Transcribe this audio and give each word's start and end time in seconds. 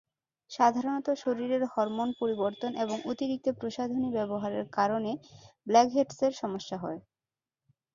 সাধারণত 0.51 1.07
শরীরের 1.23 1.63
হরমোন 1.73 2.09
পরিবর্তন 2.21 2.71
এবং 2.83 2.97
অতিরিক্ত 3.05 3.47
প্রসাধনী 3.59 4.09
ব্যবহারের 4.17 4.65
কারনে 4.75 5.13
ব্ল্যাকহেডসের 5.67 6.31
সমস্যা 6.41 6.77
হয়। 6.83 6.99